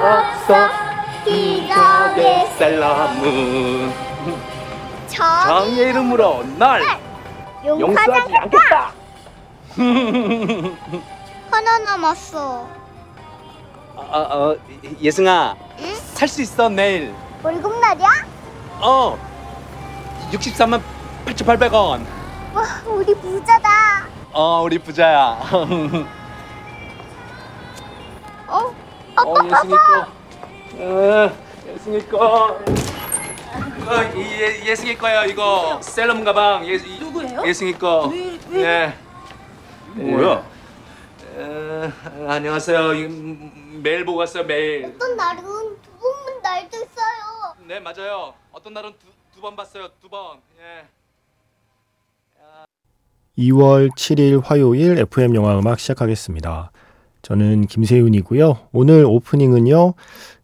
[0.00, 0.68] 없어
[1.24, 2.48] 기적의
[5.08, 6.82] 정 정의 이름으로 날
[7.64, 8.92] 용서하지 않겠다.
[11.50, 12.66] 하나 남았어
[13.96, 14.56] 어, 어,
[15.00, 15.94] 예승아, 응?
[16.14, 17.14] 살 수 있어 내일.
[17.42, 18.08] 월급 날이야?
[18.80, 19.18] 어,
[20.32, 20.80] 63만
[21.26, 22.04] 8,800원.
[22.54, 23.68] 와 우리 부자다
[24.32, 25.38] 어, 우리 부자야.
[29.26, 29.32] 어?
[29.32, 30.06] 어, 예승이 거.
[30.78, 31.30] 어,
[31.68, 32.58] 예승이 거.
[33.80, 35.24] 이거 이, 예, 예승이 거예요.
[35.24, 36.66] 이거 셀럽 가방.
[36.66, 37.42] 예, 이- 누구예요?
[37.46, 38.06] 예승이 거.
[38.12, 38.94] 왜- 왜- 예.
[40.02, 40.44] 뭐야?
[41.36, 41.92] 어,
[42.28, 42.94] 안녕하세요.
[42.94, 44.44] 이, 음, 메일 보고 왔어요.
[44.44, 44.86] 메일.
[44.94, 48.34] 어떤 날은 두 번만 날도 있어요 네 맞아요.
[48.52, 48.92] 어떤 날은
[49.32, 49.88] 두두번 봤어요.
[50.00, 50.38] 두 번.
[50.60, 50.86] 예.
[53.38, 56.72] 2월 7일 화요일 FM 영화 음악 시작하겠습니다.
[57.22, 58.58] 저는 김세윤이고요.
[58.72, 59.94] 오늘 오프닝은요.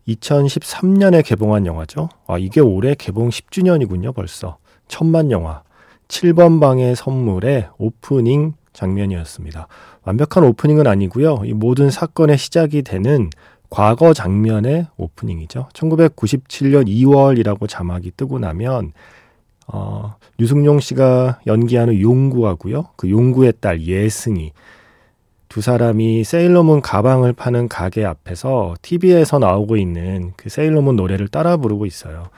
[0.08, 2.08] 2013년에 개봉한 영화죠.
[2.26, 4.58] 아, 이게 올해 개봉 10주년이군요, 벌써.
[4.88, 5.62] 천만 영화.
[6.08, 9.66] 7번 방의 선물의 오프닝 장면이었습니다.
[10.04, 11.42] 완벽한 오프닝은 아니고요.
[11.44, 13.30] 이 모든 사건의 시작이 되는
[13.68, 15.68] 과거 장면의 오프닝이죠.
[15.72, 18.92] 1997년 2월이라고 자막이 뜨고 나면
[19.66, 22.90] 어, 유승용 씨가 연기하는 용구하고요.
[22.96, 24.52] 그 용구의 딸 예승이
[25.56, 31.86] 두 사람이 세일러문 가방을 파는 가게 앞에서 TV에서 나오고 있는 그 세일러문 노래를 따라 부르고
[31.86, 32.28] 있어요.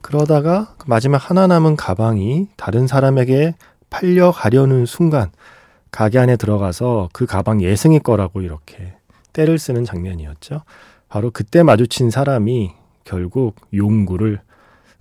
[0.00, 3.56] 그러다가 그 마지막 하나 남은 가방이 다른 사람에게
[3.90, 5.32] 팔려가려는 순간
[5.90, 8.94] 가게 안에 들어가서 그 가방 예승이 거라고 이렇게
[9.32, 10.62] 때를 쓰는 장면이었죠.
[11.08, 12.70] 바로 그때 마주친 사람이
[13.02, 14.38] 결국 용구를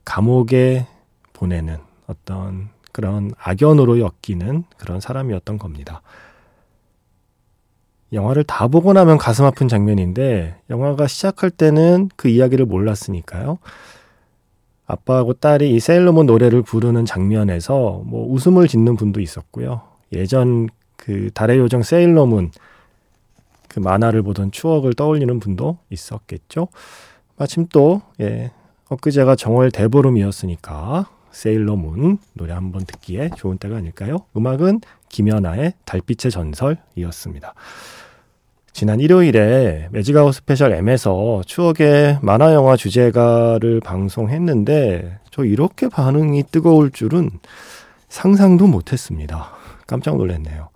[0.04, 0.88] 감옥에
[1.34, 1.78] 보내는
[2.08, 6.02] 어떤 그런 악연으로 엮이는 그런 사람이었던 겁니다.
[8.14, 13.58] 영화를 다 보고 나면 가슴 아픈 장면인데 영화가 시작할 때는 그 이야기를 몰랐으니까요.
[14.86, 19.82] 아빠하고 딸이 이 세일러문 노래를 부르는 장면에서 뭐 웃음을 짓는 분도 있었고요.
[20.12, 20.68] 예전
[20.98, 22.52] 그 달의 요정 세일러문
[23.70, 26.68] 그 만화를 보던 추억을 떠올리는 분도 있었겠죠.
[27.38, 28.52] 마침 또 예,
[28.90, 34.18] 엊그제가 정월 대보름이었으니까 세일러문 노래 한번 듣기에 좋은 때가 아닐까요?
[34.36, 37.54] 음악은 김연아의 달빛의 전설이었습니다.
[38.82, 47.30] 지난 일요일에 매직아웃 스페셜 M에서 추억의 만화 영화 주제가를 방송했는데 저 이렇게 반응이 뜨거울 줄은
[48.10, 49.52] 상상도 못했습니다.
[49.86, 50.70] 깜짝 놀랐네요.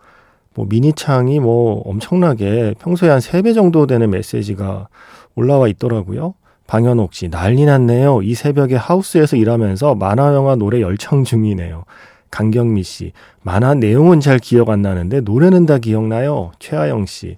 [0.54, 4.88] 뭐 미니창이 뭐 엄청나게 평소에 한 3배 정도 되는 메시지가
[5.34, 6.36] 올라와 있더라고요.
[6.68, 8.22] 방현옥 씨, 난리 났네요.
[8.22, 11.86] 이 새벽에 하우스에서 일하면서 만화 영화 노래 열창 중이네요.
[12.30, 16.52] 강경미 씨, 만화 내용은 잘 기억 안 나는데 노래는 다 기억나요.
[16.60, 17.38] 최하영 씨,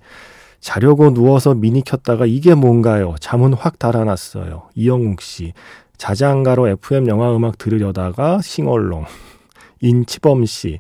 [0.59, 3.15] 자려고 누워서 미니 켰다가 이게 뭔가요?
[3.19, 4.69] 잠은 확 달아났어요.
[4.75, 5.53] 이영욱 씨,
[5.97, 9.05] 자장가로 FM 영화 음악 들으려다가 싱얼롱.
[9.81, 10.79] 인치범 씨,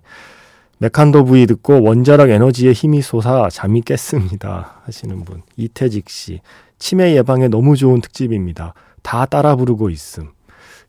[0.79, 4.81] 메칸도 부위 듣고 원자력 에너지의 힘이 솟아 잠이 깼습니다.
[4.85, 5.41] 하시는 분.
[5.55, 6.41] 이태직 씨,
[6.77, 8.73] 치매 예방에 너무 좋은 특집입니다.
[9.01, 10.29] 다 따라 부르고 있음.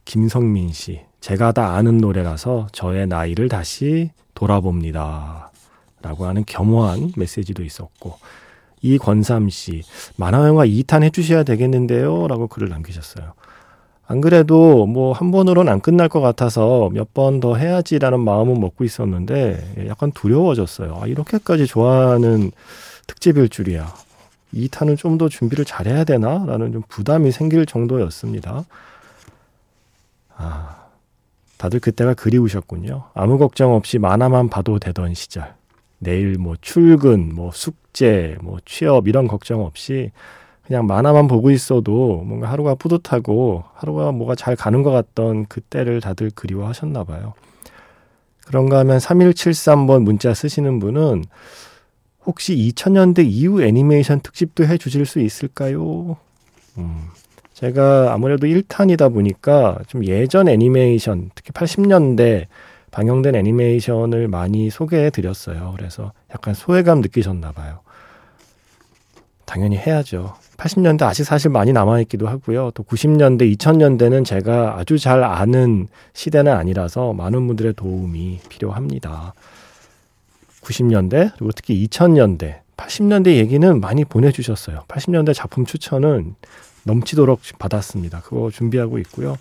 [0.05, 5.50] 김성민 씨, 제가 다 아는 노래라서 저의 나이를 다시 돌아봅니다.
[6.00, 8.19] 라고 하는 겸허한 메시지도 있었고,
[8.83, 9.83] 이권삼 씨,
[10.16, 12.28] 만화영화 2탄 해주셔야 되겠는데요?
[12.28, 13.33] 라고 글을 남기셨어요.
[14.11, 18.84] 안 그래도 뭐 한 번으로는 안 끝날 것 같아서 몇 번 더 해야지라는 마음은 먹고
[18.84, 20.99] 있었는데 약간 두려워졌어요.
[21.03, 22.50] 아, 이렇게까지 좋아하는
[23.06, 23.93] 특집일 줄이야.
[24.55, 26.44] 2탄은 좀 더 준비를 잘해야 되나?
[26.47, 28.65] 라는 좀 부담이 생길 정도였습니다.
[30.37, 30.77] 아,
[31.59, 33.05] 다들 그때가 그리우셨군요.
[33.15, 35.55] 아무 걱정 없이 만화만 봐도 되던 시절.
[35.98, 40.11] 내일 뭐 출근, 뭐 숙제, 뭐 취업 이런 걱정 없이
[40.67, 46.31] 그냥 만화만 보고 있어도 뭔가 하루가 뿌듯하고 하루가 뭐가 잘 가는 것 같던 그때를 다들
[46.34, 47.34] 그리워하셨나 봐요.
[48.46, 51.25] 그런가 하면 3173번 문자 쓰시는 분은
[52.25, 56.19] 혹시 2000년대 이후 애니메이션 특집도 해 주실 수 있을까요?
[56.76, 57.08] 음,
[57.55, 62.46] 제가 아무래도 1탄이다 보니까 좀 예전 애니메이션, 특히 80년대
[62.90, 65.75] 방영된 애니메이션을 많이 소개해 드렸어요.
[65.76, 67.81] 그래서 약간 소외감 느끼셨나 봐요.
[69.44, 70.35] 당연히 해야죠.
[70.58, 72.73] 80년대 아직 사실 많이 남아있기도 하고요.
[72.75, 79.32] 또 90년대, 2000년대는 제가 아주 잘 아는 시대는 아니라서 많은 분들의 도움이 필요합니다.
[80.62, 84.85] 90년대, 그리고 특히 2000년대, 80년대 얘기는 많이 보내주셨어요.
[84.88, 86.35] 80년대 작품 추천은
[86.85, 88.20] 넘치도록 받았습니다.
[88.20, 89.37] 그거 준비하고 있고요.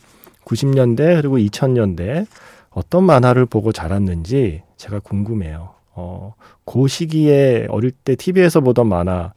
[0.45, 2.27] 90년대, 그리고 2000년대
[2.69, 5.73] 어떤 만화를 보고 자랐는지 제가 궁금해요.
[5.93, 6.35] 어,
[6.65, 9.33] 그 시기에 어릴 때 TV에서 보던 만화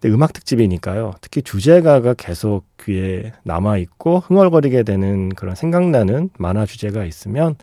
[0.00, 1.14] 근데 음악 특집이니까요.
[1.20, 7.56] 특히 주제가가 계속 귀에 남아 있고 흥얼거리게 되는 그런 생각나는 만화 주제가 있으면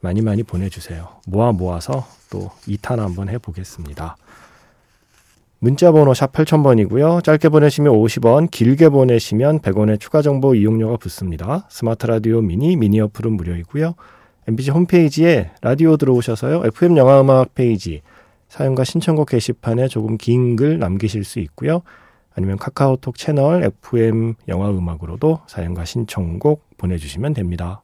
[0.00, 1.08] 많이 많이 보내주세요.
[1.26, 4.16] 모아 모아서 또 2탄 한번 해보겠습니다.
[5.62, 7.22] 문자번호 샵 8000번이고요.
[7.22, 11.66] 짧게 보내시면 50원, 길게 보내시면 100원의 추가 정보 이용료가 붙습니다.
[11.68, 13.94] 스마트 라디오 미니, 미니 어플은 무료이고요.
[14.48, 16.62] MBC 홈페이지에 라디오 들어오셔서요.
[16.64, 18.00] FM 영화음악 페이지
[18.48, 21.82] 사연과 신청곡 게시판에 조금 긴 글 남기실 수 있고요.
[22.34, 27.82] 아니면 카카오톡 채널 FM 영화음악으로도 사연과 신청곡 보내주시면 됩니다.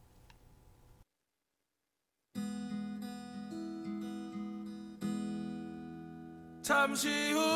[6.62, 7.55] 잠시 후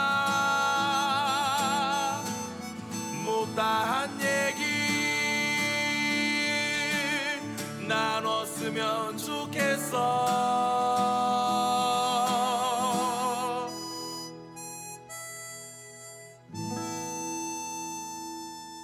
[9.91, 10.21] 좋겠어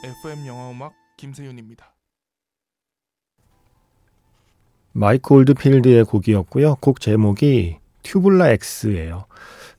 [0.03, 1.93] FM 영화음악 김세윤입니다.
[4.91, 6.75] 마이크 올드필드의 곡이었고요.
[6.75, 9.25] 곡 제목이 Tubular X예요.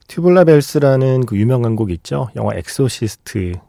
[0.06, 2.28] Tubular Bells라는 그 유명한 곡 있죠.
[2.36, 3.60] 영화 엑소시스트의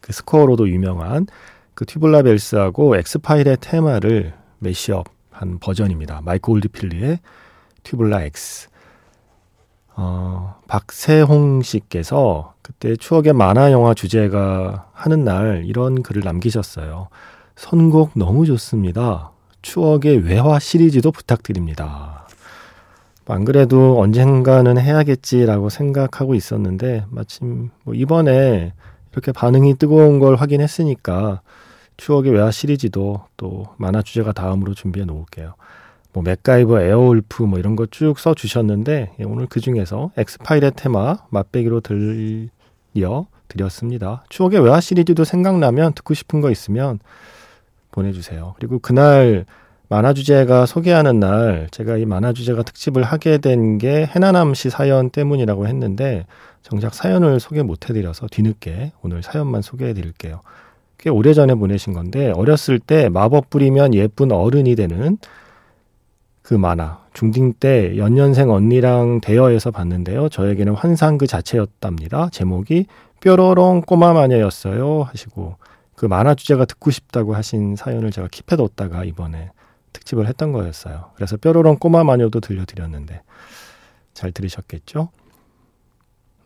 [0.00, 1.26] 그 스코어로도 유명한
[1.74, 6.22] 그 Tubular Bells하고 엑스파일의 테마를 mashup 한 버전입니다.
[6.24, 7.20] 마이크 올드필드의
[7.82, 8.68] Tubular X.
[9.94, 17.08] 어, 박세홍 씨께서 그때 추억의 만화 영화 주제가 하는 날 이런 글을 남기셨어요.
[17.54, 19.32] 선곡 너무 좋습니다.
[19.62, 22.26] 추억의 외화 시리즈도 부탁드립니다.
[23.28, 28.72] 안 그래도 언젠가는 해야겠지라고 생각하고 있었는데 마침 뭐 이번에
[29.12, 31.40] 이렇게 반응이 뜨거운 걸 확인했으니까
[31.96, 35.54] 추억의 외화 시리즈도 또 만화 주제가 다음으로 준비해 놓을게요.
[36.12, 41.18] 뭐 맥가이버, 에어울프 뭐 이런 거 쭉 써 주셨는데 예, 오늘 그 중에서 엑스파일의 테마
[41.30, 44.24] 맛배기로 들려 드렸습니다.
[44.28, 46.98] 추억의 외화 시리즈도 생각나면 듣고 싶은 거 있으면
[47.92, 48.54] 보내주세요.
[48.56, 49.44] 그리고 그날
[49.88, 55.10] 만화 주제가 소개하는 날 제가 이 만화 주제가 특집을 하게 된 게 해나남 씨 사연
[55.10, 56.26] 때문이라고 했는데
[56.62, 60.40] 정작 사연을 소개 못 해드려서 뒤늦게 오늘 사연만 소개해 드릴게요.
[61.06, 65.18] 꽤 오래전에 보내신 건데 어렸을 때 마법 부리면 예쁜 어른이 되는
[66.42, 70.28] 그 만화 중딩 때 연년생 언니랑 대여해서 봤는데요.
[70.28, 72.30] 저에게는 환상 그 자체였답니다.
[72.30, 72.86] 제목이
[73.20, 75.58] 뾰로롱 꼬마 마녀였어요 하시고
[75.94, 79.52] 그 만화 주제가 듣고 싶다고 하신 사연을 제가 킵해뒀다가 이번에
[79.92, 81.12] 특집을 했던 거였어요.
[81.14, 83.22] 그래서 뾰로롱 꼬마 마녀도 들려드렸는데
[84.12, 85.10] 잘 들으셨겠죠?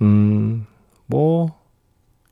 [0.03, 0.67] 음,
[1.07, 1.59] 뭐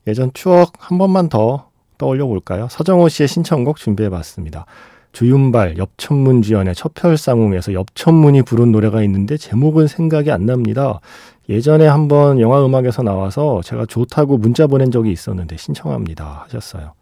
[0.06, 1.67] 예전 추억 한 번만 더
[1.98, 2.68] 떠올려 볼까요?
[2.70, 4.64] 서정호 씨의 신청곡 준비해 봤습니다.
[5.12, 11.00] 주윤발 엽천문 주연의 첩혈상웅에서 엽천문이 부른 노래가 있는데 제목은 생각이 안 납니다.
[11.48, 16.92] 예전에 한번 영화 음악에서 나와서 제가 좋다고 문자 보낸 적이 있었는데 신청합니다 하셨어요.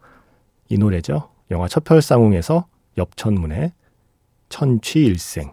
[0.69, 1.29] 이 노래죠.
[1.51, 3.73] 영화 첩혈상웅에서 엽천문의
[4.49, 5.53] 천취일생.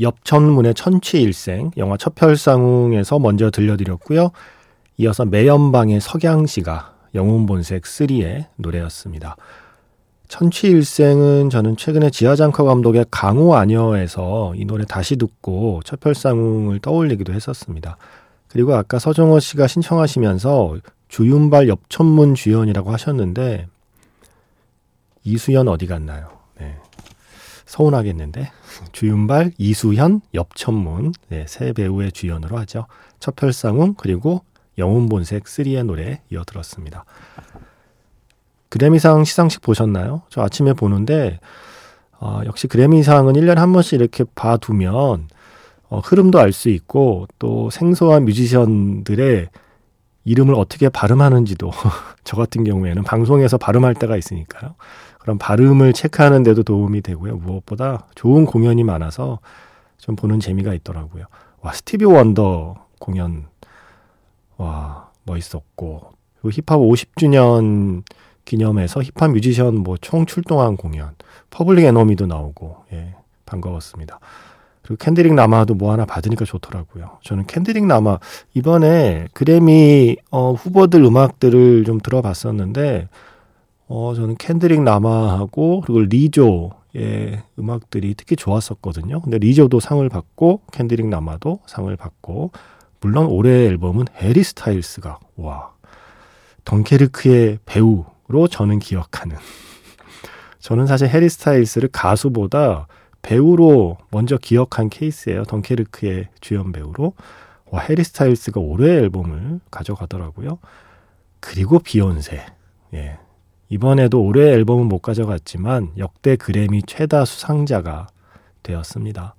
[0.00, 4.30] 엽천문의 천취일생 영화 첩혈상웅에서 먼저 들려드렸고요.
[4.98, 9.36] 이어서 매연방의 석양 씨가 영혼본색 3의 노래였습니다.
[10.28, 17.96] 천취일생은 저는 최근에 지하장커 감독의 강호 아녀에서 이 노래 다시 듣고 첩혈상웅을 떠올리기도 했었습니다.
[18.46, 20.76] 그리고 아까 서정호 씨가 신청하시면서
[21.08, 23.66] 주윤발 엽천문 주연이라고 하셨는데
[25.24, 26.38] 이수연 어디 갔나요?
[26.60, 26.76] 네.
[27.66, 28.50] 서운하겠는데
[28.92, 32.86] 주윤발, 이수현, 엽천문 네, 세 배우의 주연으로 하죠.
[33.18, 34.44] 첩혈상웅 그리고
[34.78, 37.04] 영혼본색 3의 노래 이어 들었습니다.
[38.68, 40.22] 그래미상 시상식 보셨나요?
[40.28, 41.40] 저 아침에 보는데
[42.20, 45.28] 어, 역시 그래미상은 1년에 한 번씩 이렇게 봐두면
[45.90, 49.48] 어, 흐름도 알 수 있고 또 생소한 뮤지션들의
[50.24, 51.70] 이름을 어떻게 발음하는지도
[52.24, 54.74] 저 같은 경우에는 방송에서 발음할 때가 있으니까요.
[55.18, 57.36] 그런 발음을 체크하는 데도 도움이 되고요.
[57.36, 59.38] 무엇보다 좋은 공연이 많아서
[59.96, 61.24] 좀 보는 재미가 있더라고요.
[61.60, 63.46] 와, 스티비 원더 공연
[64.58, 68.02] 와, 멋있었고 그리고 힙합 50주년
[68.44, 71.14] 기념해서 힙합 뮤지션 뭐 총 출동한 공연,
[71.50, 73.14] 퍼블릭 에너미도 나오고 예,
[73.46, 74.20] 반가웠습니다.
[74.82, 77.18] 그리고 캔드릭 라마도 뭐 하나 받으니까 좋더라고요.
[77.22, 78.18] 저는 캔드릭 라마
[78.54, 83.08] 이번에 그래미 어, 후보들 음악들을 좀 들어봤었는데
[83.88, 89.20] 어, 저는 캔드릭 라마하고 그리고 리조의 음악들이 특히 좋았었거든요.
[89.20, 92.52] 근데 리조도 상을 받고 캔드릭 라마도 상을 받고
[93.00, 95.72] 물론 올해 앨범은 해리 스타일스가 와
[96.64, 99.36] 덩케르크의 배우로 저는 기억하는
[100.58, 102.88] 저는 사실 해리 스타일스를 가수보다
[103.22, 105.44] 배우로 먼저 기억한 케이스예요.
[105.44, 107.14] 덩케르크의 주연 배우로.
[107.70, 110.58] 와, 해리 스타일스가 올해 앨범을 가져가더라고요.
[111.40, 112.44] 그리고 비욘세.
[112.94, 113.18] 예.
[113.68, 118.06] 이번에도 올해 앨범은 못 가져갔지만 역대 그래미 최다 수상자가
[118.62, 119.34] 되었습니다.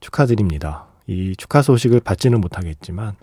[0.00, 0.86] 축하드립니다.
[1.06, 3.14] 이 축하 소식을 받지는 못하겠지만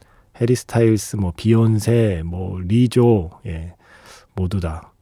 [0.41, 3.73] 해리 스타일스, 뭐 비욘세, 뭐 리조, 예,
[4.35, 4.93] 모두 다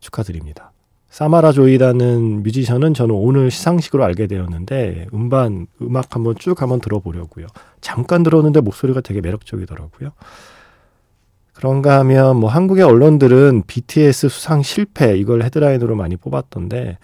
[0.00, 0.72] 축하드립니다.
[1.10, 7.46] 사마라 조이라는 뮤지션은 저는 오늘 시상식으로 알게 되었는데 음반 음악 한번 쭉 한번 들어보려고요.
[7.80, 10.10] 잠깐 들었는데 목소리가 되게 매력적이더라고요.
[11.54, 16.98] 그런가 하면 뭐 한국의 언론들은 BTS 수상 실패 이걸 헤드라인으로 많이 뽑았던데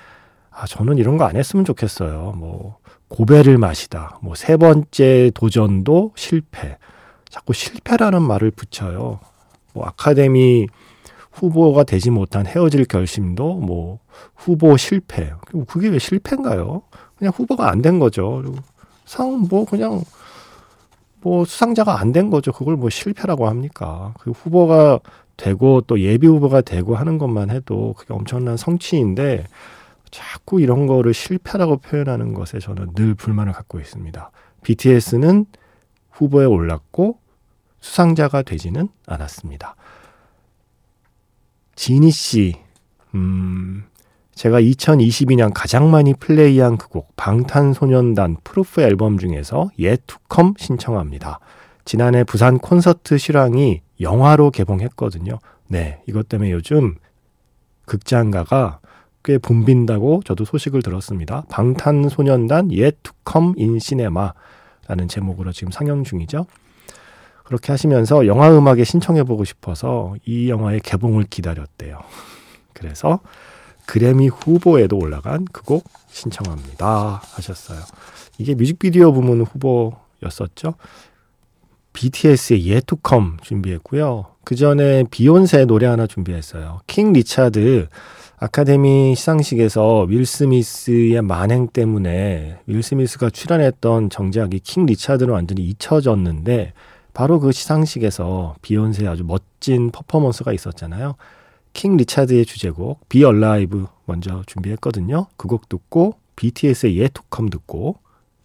[0.51, 2.35] 아 저는 이런 거 안 했으면 좋겠어요.
[2.37, 2.77] 뭐
[3.19, 4.19] 고배를 마시다.
[4.23, 6.79] 뭐 세 번째 도전도 실패.
[7.31, 9.21] 자꾸 실패라는 말을 붙여요.
[9.73, 10.67] 뭐 아카데미
[11.33, 13.99] 후보가 되지 못한 헤어질 결심도 뭐
[14.35, 15.33] 후보 실패.
[15.69, 16.83] 그게 왜 실패인가요?
[17.17, 18.43] 그냥 후보가 안 된 거죠.
[19.07, 20.03] 상 뭐 그냥
[21.21, 22.53] 뭐 수상자가 안 된 거죠.
[22.53, 24.15] 그걸 뭐 실패라고 합니까?
[24.21, 25.01] 그 후보가
[25.37, 29.45] 되고 또 예비 후보가 되고 하는 것만 해도 그게 엄청난 성취인데
[30.15, 34.31] 자꾸 이런 거를 실패라고 표현하는 것에 저는 늘 불만을 갖고 있습니다.
[34.63, 35.47] BTS는
[36.13, 37.19] 후보에 올랐고
[37.81, 39.75] 수상자가 되지는 않았습니다.
[41.75, 42.55] 지니 씨,
[43.17, 43.87] 음,
[44.37, 51.41] 제가 2022년 가장 많이 플레이한 그 곡 방탄소년단 Proof 앨범 중에서 Yet To Come 신청합니다.
[51.85, 55.41] 지난해 부산 콘서트 실황이 영화로 개봉했거든요.
[55.67, 56.95] 네, 이것 때문에 요즘
[57.87, 58.79] 극장가가
[59.25, 61.45] 꽤 붐빈다고 저도 소식을 들었습니다.
[61.49, 66.47] 방탄소년단 예투컴 인 시네마라는 제목으로 지금 상영 중이죠.
[67.45, 71.99] 그렇게 하시면서 영화 음악에 신청해보고 싶어서 이 영화의 개봉을 기다렸대요.
[72.73, 73.21] 그래서
[73.87, 77.21] 그래미 후보에도 올라간 그 곡 신청합니다.
[77.35, 77.81] 하셨어요.
[78.39, 80.75] 이게 뮤직비디오 부문 후보였었죠.
[81.93, 84.27] BTS의 Yet To Come 준비했고요.
[84.45, 86.81] 그 전에 비욘세 노래 하나 준비했어요.
[86.87, 87.89] 킹 리차드
[88.45, 96.75] 아카데미 시상식에서 윌 스미스의 만행 때문에 윌 스미스가 출연했던 정작이 킹 리차드는 완전히 잊혀졌는데
[97.15, 101.15] 바로 그 시상식에서 비욘세의 아주 멋진 퍼포먼스가 있었잖아요.
[101.73, 105.29] 킹 리차드의 주제곡 Be Alive 먼저 준비했거든요.
[105.39, 107.97] 그 곡 듣고 BTS의 Yet To Come 듣고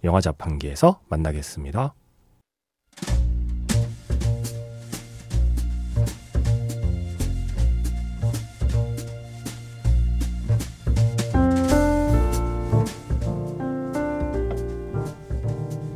[0.06, 1.94] 영화 자판기에서 만나겠습니다.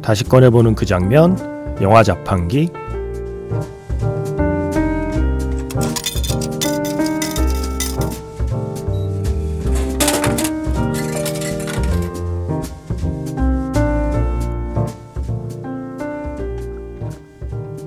[0.03, 1.37] 다시 꺼내보는 그 장면,
[1.81, 2.69] 영화 자판기.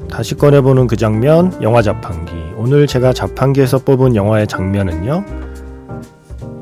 [0.08, 2.32] 다시 꺼내보는 그 장면, 영화 자판기.
[2.56, 5.22] 오늘 제가 자판기에서 뽑은 영화의 장면은요.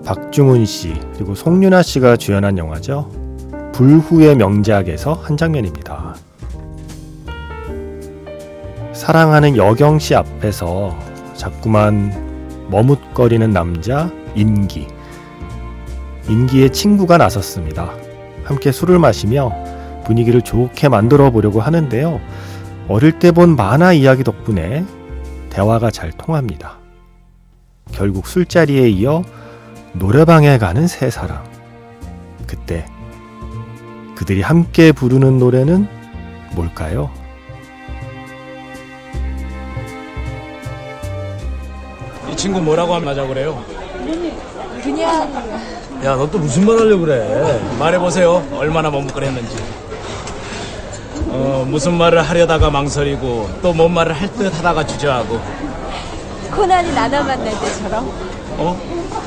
[0.05, 3.24] 박중훈 씨, 그리고 송윤아 씨가 주연한 영화죠.
[3.75, 6.15] 불후의 명작에서 한 장면입니다.
[8.93, 10.97] 사랑하는 여경 씨 앞에서
[11.35, 14.87] 자꾸만 머뭇거리는 남자 인기.
[16.29, 17.93] 인기의 친구가 나섰습니다.
[18.45, 19.53] 함께 술을 마시며
[20.05, 22.21] 분위기를 좋게 만들어 보려고 하는데요.
[22.87, 24.85] 어릴 때 본 만화 이야기 덕분에
[25.51, 26.79] 대화가 잘 통합니다.
[27.91, 29.25] 결국 술자리에 이어
[29.95, 31.54] 노래방에 가는 세 사람.
[34.25, 35.87] 그들이 함께 부르는 노래는
[36.53, 37.11] 뭘까요?
[42.33, 43.63] 이 친구 뭐라고 하자 그래요?
[44.83, 45.31] 그냥
[46.05, 47.61] 야, 너 또 무슨 말 하려고 그래?
[47.79, 48.43] 말해보세요.
[48.55, 49.57] 얼마나 머뭇거렸는지.
[51.29, 55.39] 어, 무슨 말을 하려다가 망설이고, 또 뭔 말을 할 듯 하다가 주저하고.
[56.51, 58.07] 코난이 나나 만날 때처럼
[58.57, 58.81] 어?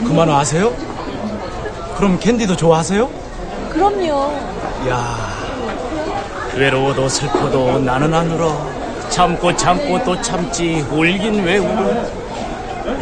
[0.08, 0.74] 그말 아세요?
[1.98, 3.08] 그럼 캔디도 좋아하세요?
[3.70, 4.57] 그럼요
[4.88, 5.18] 야
[6.56, 8.56] 외로워도 슬퍼도 나는 안 울어.
[9.10, 10.86] 참고 참고 또 참지.
[10.92, 11.90] 울긴 왜 울어?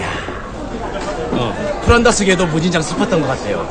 [0.01, 0.09] 야
[1.31, 3.67] 어, 프란다스계도 무진장 슬펐던 것 같아요.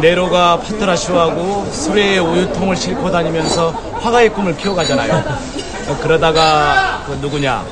[0.00, 5.14] 네로가 파트라쇼하고 수레에 우유통을 싣고 다니면서 화가의 꿈을 키워가잖아요.
[5.88, 7.64] 어, 그러다가 그 누구냐?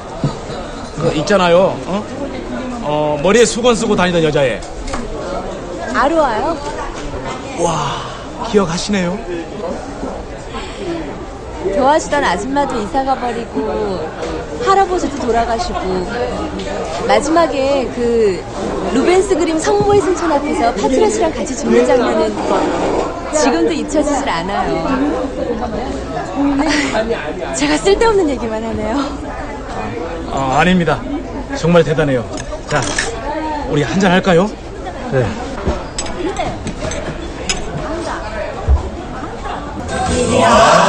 [1.01, 1.59] 그 있잖아요.
[1.87, 2.05] 어?
[2.87, 4.61] 어, 머리에 수건 쓰고 다니던 여자애.
[5.95, 6.57] 아로아요?
[7.61, 8.03] 와,
[8.51, 9.19] 기억하시네요?
[11.75, 14.01] 좋아하시던 아줌마도 이사가 버리고
[14.65, 15.81] 할아버지도 돌아가시고
[17.07, 18.43] 마지막에 그
[18.95, 22.35] 루벤스 그림 성모의 승천 앞에서 파트라시랑 같이 죽는 장면은
[23.35, 24.87] 지금도 잊혀지질 않아요.
[26.95, 28.99] 아, 제가 쓸데없는 얘기만 하네요.
[30.31, 31.01] 아, 아닙니다.
[31.57, 32.25] 정말 대단해요.
[32.69, 32.81] 자,
[33.69, 34.49] 우리 한잔 할까요?
[35.13, 35.27] 네.
[40.43, 40.84] 하루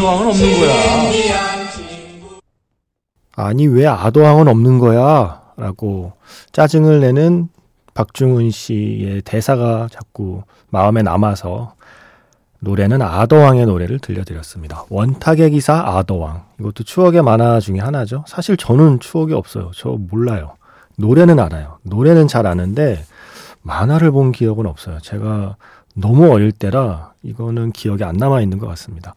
[0.00, 0.74] 아도왕은 없는 거야?
[3.36, 5.42] 아니 왜 아도왕은 없는 거야?
[5.58, 6.12] 라고
[6.52, 7.48] 짜증을 내는
[7.92, 11.74] 박중훈 씨의 대사가 자꾸 마음에 남아서
[12.60, 14.84] 노래는 아도왕의 노래를 들려드렸습니다.
[14.88, 16.44] 원탁의 기사 아도왕.
[16.60, 18.24] 이것도 추억의 만화 중에 하나죠.
[18.26, 19.70] 사실 저는 추억이 없어요.
[19.74, 20.54] 저 몰라요.
[20.96, 21.78] 노래는 알아요.
[21.82, 23.04] 노래는 잘 아는데
[23.62, 24.98] 만화를 본 기억은 없어요.
[25.00, 25.56] 제가
[25.94, 29.14] 너무 어릴 때라 이거는 기억에 안 남아 있는 것 같습니다.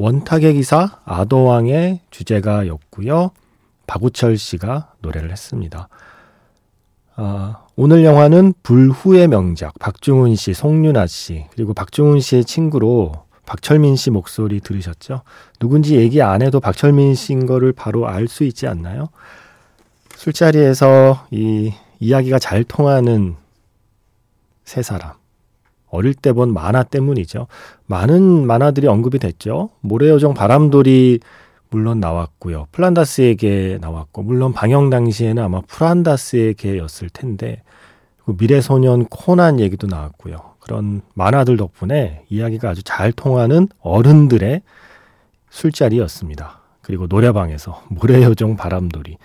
[0.00, 3.32] 원탁의 기사 아도왕의 주제가였고요.
[3.86, 5.88] 박우철 씨가 노래를 했습니다.
[7.16, 14.10] 아, 오늘 영화는 불후의 명작 박중훈 씨, 송윤아 씨 그리고 박중훈 씨의 친구로 박철민 씨
[14.10, 15.20] 목소리 들으셨죠?
[15.58, 19.08] 누군지 얘기 안 해도 박철민 씨인 거를 바로 알 수 있지 않나요?
[20.16, 23.36] 술자리에서 이 이야기가 잘 통하는
[24.64, 25.19] 세 사람.
[25.90, 27.46] 어릴 때 본 만화 때문이죠.
[27.86, 29.70] 많은 만화들이 언급이 됐죠.
[29.80, 31.20] 모래요정 바람돌이
[31.70, 32.66] 물론 나왔고요.
[32.72, 37.62] 플란다스에게 나왔고 물론 방영 당시에는 아마 플란다스에게였을 텐데
[38.18, 40.36] 그리고 미래소년 코난 얘기도 나왔고요.
[40.60, 44.62] 그런 만화들 덕분에 이야기가 아주 잘 통하는 어른들의
[45.50, 46.60] 술자리였습니다.
[46.82, 49.16] 그리고 노래방에서 모래요정 바람돌이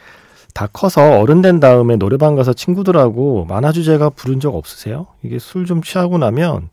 [0.56, 5.06] 다 커서 어른 된 다음에 노래방 가서 친구들하고 만화 주제가 부른 적 없으세요?
[5.22, 6.70] 이게 술 좀 취하고 나면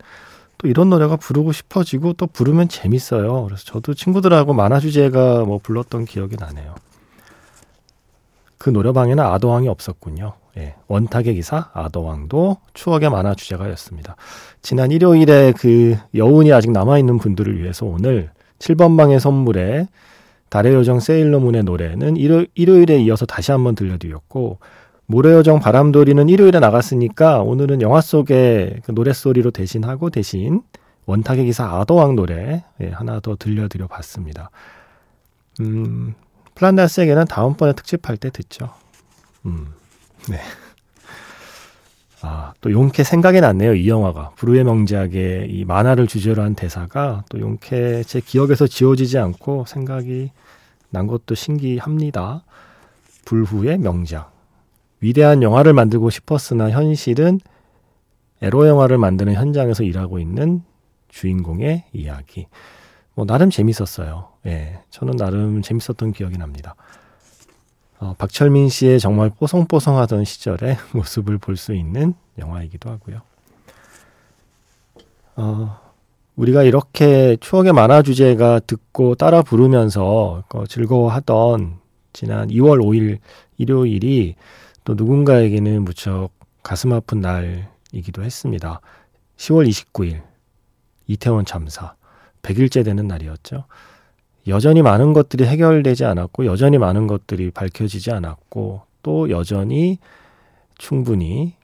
[0.57, 3.43] 또 이런 노래가 부르고 싶어지고 또 부르면 재밌어요.
[3.43, 6.75] 그래서 저도 친구들하고 만화 주제가 뭐 불렀던 기억이 나네요.
[8.57, 10.31] 그 노래방에는 아도왕이 없었군요.
[10.55, 14.15] 예, 원탁의 기사 아도왕도 추억의 만화 주제가였습니다.
[14.61, 19.87] 지난 일요일에 그 여운이 아직 남아있는 분들을 위해서 오늘 7번 방의 선물에
[20.53, 24.59] 달의 요정 세일러문의 노래는 일요, 일요일에 이어서 다시 한번 들려드렸고
[25.07, 30.61] 모래 요정 바람돌이는 일요일에 나갔으니까 오늘은 영화 속의 그 노랫소리로 대신하고 대신
[31.07, 34.51] 원탁의 기사 아도왕 노래 예, 하나 더 들려드려 봤습니다.
[35.59, 36.13] 음,
[36.53, 38.69] 플란다스에게는 다음번에 특집할 때 듣죠.
[39.47, 39.73] 음,
[40.29, 40.37] 네.
[42.25, 44.31] 아, 또 용케 생각이 났네요, 이 영화가.
[44.37, 50.31] 불후의 명작의 이 만화를 주제로 한 대사가 또 용케 제 기억에서 지워지지 않고 생각이
[50.89, 52.45] 난 것도 신기합니다.
[53.25, 54.31] 불후의 명작.
[55.01, 57.41] 위대한 영화를 만들고 싶었으나 현실은
[58.41, 60.63] 에로 영화를 만드는 현장에서 일하고 있는
[61.09, 62.47] 주인공의 이야기.
[63.15, 64.29] 뭐 나름 재밌었어요.
[64.45, 66.75] 예, 저는 나름 재밌었던 기억이 납니다.
[68.03, 73.21] 어, 박철민 씨의 정말 뽀송뽀송하던 시절의 모습을 볼 수 있는 영화이기도 하고요.
[75.37, 75.79] 어,
[76.35, 81.79] 우리가 이렇게 추억의 만화 주제가 듣고 따라 부르면서 어, 즐거워하던
[82.11, 83.19] 지난 2월 5일
[83.57, 84.35] 일요일이
[84.83, 88.81] 또 누군가에게는 무척 가슴 아픈 날이기도 했습니다.
[89.37, 90.21] 10월 29일
[91.07, 91.95] 이태원 참사
[92.41, 93.63] 100일째 되는 날이었죠.
[94.47, 99.99] 여전히 많은 것들이 해결되지 않았고 여전히 많은 것들이 밝혀지지 않았고 또 여전히
[100.77, 101.55] 충분히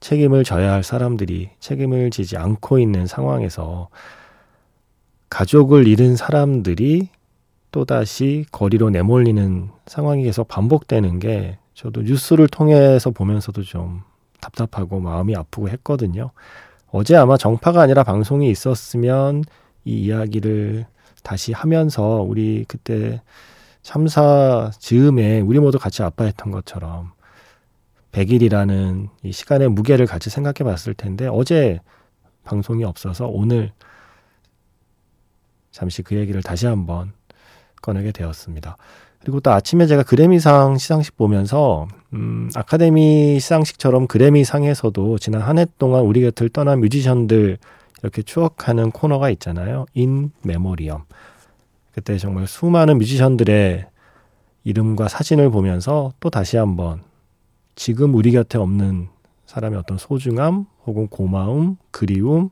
[0.00, 3.88] 책임을 져야 할 사람들이 책임을 지지 않고 있는 상황에서
[5.28, 7.10] 가족을 잃은 사람들이
[7.70, 14.02] 또다시 거리로 내몰리는 상황이 계속 반복되는 게 저도 뉴스를 통해서 보면서도 좀
[14.40, 16.30] 답답하고 마음이 아프고 했거든요.
[16.90, 19.44] 어제 아마 정파가 아니라 방송이 있었으면
[19.84, 20.86] 이 이야기를
[21.22, 23.22] 다시 하면서 우리 그때
[23.82, 27.12] 참사 즈음에 우리 모두 같이 아파했던 것처럼
[28.12, 31.78] 100일이라는 이 시간의 무게를 같이 생각해 봤을 텐데 어제
[32.44, 33.72] 방송이 없어서 오늘
[35.70, 37.12] 잠시 그 얘기를 다시 한번
[37.82, 38.76] 꺼내게 되었습니다.
[39.20, 46.02] 그리고 또 아침에 제가 그래미상 시상식 보면서 음, 아카데미 시상식처럼 그래미상에서도 지난 한 해 동안
[46.02, 47.58] 우리 곁을 떠난 뮤지션들
[48.02, 49.86] 이렇게 추억하는 코너가 있잖아요.
[49.94, 51.04] 인 메모리엄.
[51.92, 53.86] 그때 정말 수많은 뮤지션들의
[54.64, 57.02] 이름과 사진을 보면서 또 다시 한번
[57.74, 59.08] 지금 우리 곁에 없는
[59.46, 62.50] 사람의 어떤 소중함 혹은 고마움, 그리움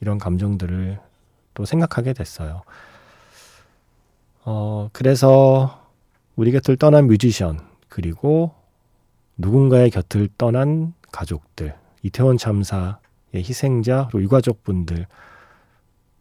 [0.00, 1.00] 이런 감정들을
[1.54, 2.62] 또 생각하게 됐어요.
[4.44, 5.84] 어, 그래서
[6.36, 8.54] 우리 곁을 떠난 뮤지션, 그리고
[9.36, 12.94] 누군가의 곁을 떠난 가족들, 이태원 참사의
[13.34, 15.06] 희생자, 그리고 유가족분들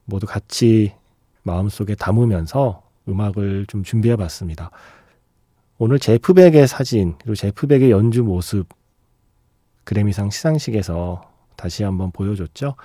[0.06, 0.94] 모두 같이
[1.44, 4.72] 마음속에 담으면서 음악을 좀 준비해 봤습니다.
[5.78, 8.68] 오늘 제프백의 사진, 그리고 제프백의 연주 모습,
[9.84, 11.22] 그래미상 시상식에서
[11.56, 12.76] 다시 한번 보여줬죠.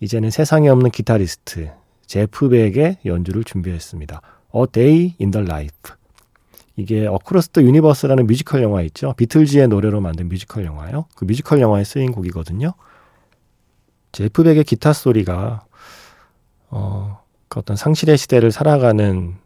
[0.00, 1.70] 이제는 세상에 없는 기타리스트,
[2.06, 4.22] 제프백의 연주를 준비했습니다.
[4.56, 5.94] A Day in the Life.
[6.76, 9.12] 이게 Across the Universe라는 뮤지컬 영화 있죠.
[9.16, 11.04] 비틀즈의 노래로 만든 뮤지컬 영화요.
[11.14, 12.72] 그 뮤지컬 영화에 쓰인 곡이거든요.
[14.12, 15.64] 제프백의 기타 소리가
[16.70, 19.36] 어, 그 어떤 상실의 시대를 살아가는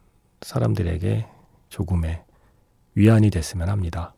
[0.43, 1.27] 사람들에게
[1.69, 2.23] 조금의
[2.95, 4.15] 위안이 됐으면 합니다.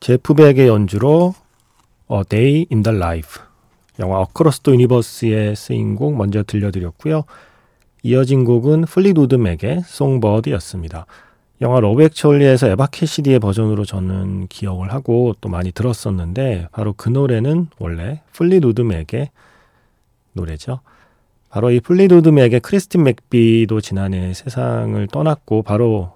[0.00, 1.34] 제프 백의 연주로
[2.10, 3.40] A Day in the Life
[3.98, 7.24] 영화 Across the Universe에 쓰인 곡 먼저 들려드렸고요.
[8.02, 11.06] 이어진 곡은 플리우드 맥의 Songbird였습니다.
[11.62, 17.68] 영화 Love Actually에서 에바 캐시디의 버전으로 저는 기억을 하고 또 많이 들었었는데 바로 그 노래는
[17.78, 19.30] 원래 플리우드 맥의
[20.32, 20.80] 노래죠.
[21.50, 26.12] 바로 이 플리우드 맥의 크리스틴 맥비도 지난해 세상을 떠났고 바로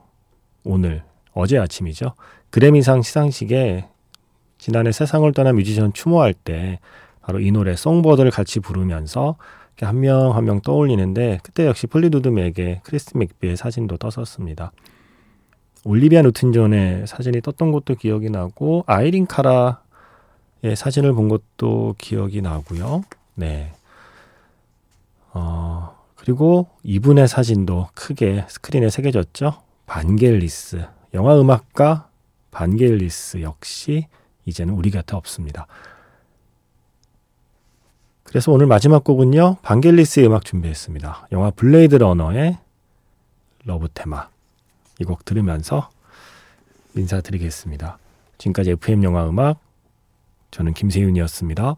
[0.65, 2.15] 오늘 어제 아침이죠.
[2.51, 3.87] 그래미상 시상식에
[4.59, 6.81] 지난해 세상을 떠난 뮤지션 추모할 때
[7.21, 9.37] 바로 이 노래 Songbird를 같이 부르면서
[9.81, 14.73] 한 명 한명 떠올리는데 그때 역시 플리우드 맥의 크리스틴 맥비의 사진도 떴었습니다.
[15.87, 19.77] 올리비아 누튼 존의 사진이 떴던 것도 기억이 나고 아이린 카라의
[20.75, 23.05] 사진을 본 것도 기억이 나고요.
[23.37, 23.73] 네.
[25.33, 29.63] 어, 그리고 이분의 사진도 크게 스크린에 새겨졌죠.
[29.87, 30.85] 반겔리스.
[31.15, 32.09] 영화 음악가
[32.51, 34.09] 반겔리스 역시
[34.45, 35.69] 이제는 우리 곁에 없습니다.
[38.25, 39.59] 그래서 오늘 마지막 곡은요.
[39.63, 41.29] 반겔리스의 음악 준비했습니다.
[41.31, 42.59] 영화 Blade Runner의
[43.65, 44.36] Love Theme.
[45.01, 45.91] 이 곡 들으면서
[46.97, 47.99] 인사드리겠습니다.
[48.39, 49.61] 지금까지 FM 영화 음악
[50.51, 51.77] 저는 김세윤이었습니다.